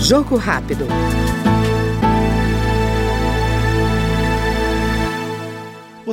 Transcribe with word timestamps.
Jogo 0.00 0.36
rápido. 0.36 0.86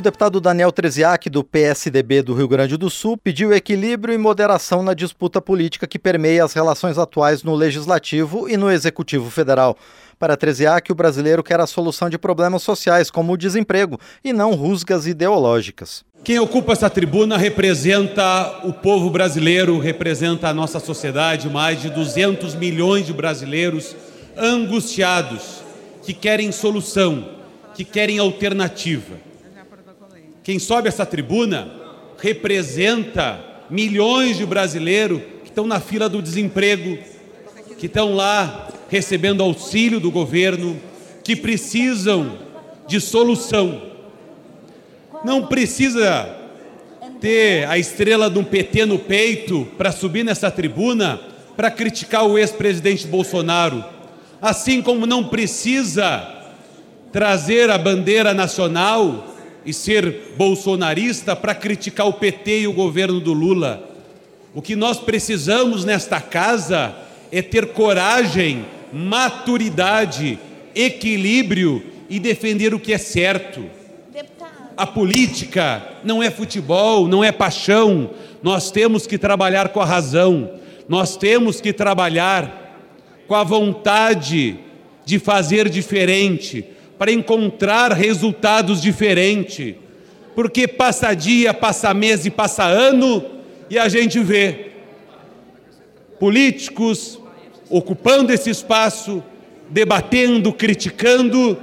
O 0.00 0.02
deputado 0.02 0.40
Daniel 0.40 0.72
Treziak, 0.72 1.28
do 1.28 1.44
PSDB 1.44 2.22
do 2.22 2.32
Rio 2.32 2.48
Grande 2.48 2.78
do 2.78 2.88
Sul, 2.88 3.18
pediu 3.18 3.52
equilíbrio 3.52 4.14
e 4.14 4.16
moderação 4.16 4.82
na 4.82 4.94
disputa 4.94 5.42
política 5.42 5.86
que 5.86 5.98
permeia 5.98 6.42
as 6.42 6.54
relações 6.54 6.96
atuais 6.96 7.42
no 7.42 7.54
Legislativo 7.54 8.48
e 8.48 8.56
no 8.56 8.70
Executivo 8.70 9.30
Federal. 9.30 9.76
Para 10.18 10.38
Treziak, 10.38 10.90
o 10.90 10.94
brasileiro 10.94 11.42
quer 11.42 11.60
a 11.60 11.66
solução 11.66 12.08
de 12.08 12.16
problemas 12.16 12.62
sociais, 12.62 13.10
como 13.10 13.34
o 13.34 13.36
desemprego, 13.36 14.00
e 14.24 14.32
não 14.32 14.54
rusgas 14.54 15.06
ideológicas. 15.06 16.02
Quem 16.24 16.38
ocupa 16.38 16.72
essa 16.72 16.88
tribuna 16.88 17.36
representa 17.36 18.62
o 18.64 18.72
povo 18.72 19.10
brasileiro, 19.10 19.78
representa 19.78 20.48
a 20.48 20.54
nossa 20.54 20.80
sociedade, 20.80 21.50
mais 21.50 21.82
de 21.82 21.90
200 21.90 22.54
milhões 22.54 23.04
de 23.04 23.12
brasileiros 23.12 23.94
angustiados, 24.34 25.62
que 26.02 26.14
querem 26.14 26.50
solução, 26.50 27.32
que 27.74 27.84
querem 27.84 28.18
alternativa. 28.18 29.28
Quem 30.42 30.58
sobe 30.58 30.88
essa 30.88 31.04
tribuna 31.04 31.70
representa 32.18 33.44
milhões 33.68 34.36
de 34.36 34.46
brasileiros 34.46 35.20
que 35.42 35.50
estão 35.50 35.66
na 35.66 35.80
fila 35.80 36.08
do 36.08 36.22
desemprego, 36.22 36.98
que 37.78 37.86
estão 37.86 38.14
lá 38.14 38.68
recebendo 38.88 39.42
auxílio 39.42 40.00
do 40.00 40.10
governo, 40.10 40.80
que 41.22 41.36
precisam 41.36 42.38
de 42.88 43.00
solução. 43.00 43.82
Não 45.24 45.46
precisa 45.46 46.36
ter 47.20 47.68
a 47.68 47.78
estrela 47.78 48.30
de 48.30 48.38
um 48.38 48.44
PT 48.44 48.86
no 48.86 48.98
peito 48.98 49.68
para 49.76 49.92
subir 49.92 50.24
nessa 50.24 50.50
tribuna 50.50 51.20
para 51.54 51.70
criticar 51.70 52.26
o 52.26 52.38
ex-presidente 52.38 53.06
Bolsonaro, 53.06 53.84
assim 54.40 54.80
como 54.80 55.06
não 55.06 55.24
precisa 55.24 56.26
trazer 57.12 57.68
a 57.68 57.76
bandeira 57.76 58.32
nacional 58.32 59.29
e 59.64 59.72
ser 59.72 60.34
bolsonarista 60.36 61.36
para 61.36 61.54
criticar 61.54 62.06
o 62.06 62.12
PT 62.12 62.60
e 62.60 62.66
o 62.66 62.72
governo 62.72 63.20
do 63.20 63.32
Lula. 63.32 63.88
O 64.54 64.60
que 64.60 64.74
nós 64.74 64.98
precisamos 64.98 65.84
nesta 65.84 66.20
casa 66.20 66.94
é 67.30 67.40
ter 67.40 67.66
coragem, 67.66 68.64
maturidade, 68.92 70.38
equilíbrio 70.74 71.82
e 72.08 72.18
defender 72.18 72.74
o 72.74 72.80
que 72.80 72.92
é 72.92 72.98
certo. 72.98 73.64
A 74.76 74.86
política 74.86 75.86
não 76.02 76.22
é 76.22 76.30
futebol, 76.30 77.06
não 77.06 77.22
é 77.22 77.30
paixão. 77.30 78.10
Nós 78.42 78.70
temos 78.70 79.06
que 79.06 79.18
trabalhar 79.18 79.68
com 79.68 79.80
a 79.80 79.84
razão, 79.84 80.58
nós 80.88 81.16
temos 81.16 81.60
que 81.60 81.72
trabalhar 81.72 82.60
com 83.28 83.34
a 83.34 83.44
vontade 83.44 84.58
de 85.04 85.18
fazer 85.18 85.68
diferente, 85.68 86.64
para 87.00 87.10
encontrar 87.10 87.92
resultados 87.92 88.82
diferentes. 88.82 89.74
Porque 90.34 90.68
passa 90.68 91.14
dia, 91.14 91.54
passa 91.54 91.94
mês 91.94 92.26
e 92.26 92.30
passa 92.30 92.64
ano 92.64 93.24
e 93.70 93.78
a 93.78 93.88
gente 93.88 94.20
vê 94.20 94.66
políticos 96.18 97.18
ocupando 97.70 98.30
esse 98.30 98.50
espaço, 98.50 99.24
debatendo, 99.70 100.52
criticando, 100.52 101.56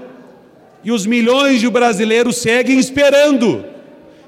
e 0.83 0.91
os 0.91 1.05
milhões 1.05 1.59
de 1.59 1.69
brasileiros 1.69 2.37
seguem 2.37 2.79
esperando, 2.79 3.63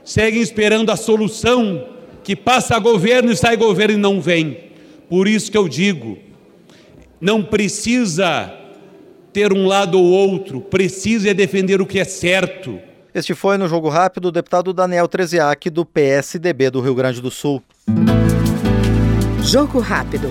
seguem 0.06 0.44
esperando 0.44 0.92
a 0.92 0.96
solução 0.96 1.88
que 2.24 2.36
passa 2.36 2.78
governo 2.78 3.32
e 3.32 3.36
sai 3.36 3.58
governo 3.58 3.96
e 3.96 3.98
não 3.98 4.22
vem. 4.22 4.60
Por 5.10 5.28
isso 5.28 5.50
que 5.50 5.58
eu 5.58 5.68
digo, 5.68 6.20
não 7.20 7.42
precisa 7.42 8.59
ter 9.32 9.54
um 9.54 9.66
lado 9.68 10.00
ou 10.00 10.06
outro, 10.06 10.62
precisa 10.62 11.30
é 11.30 11.34
defender 11.34 11.82
o 11.82 11.86
que 11.86 12.00
é 12.00 12.04
certo. 12.04 12.80
Este 13.14 13.34
foi 13.34 13.58
no 13.58 13.68
Jogo 13.68 13.90
Rápido 13.90 14.26
o 14.28 14.32
deputado 14.32 14.74
Daniel 14.74 15.08
Treziak, 15.08 15.70
do 15.70 15.86
PSDB 15.86 16.70
do 16.70 16.82
Rio 16.82 16.96
Grande 16.96 17.22
do 17.22 17.32
Sul. 17.32 17.62
Jogo 19.42 19.80
Rápido. 19.80 20.30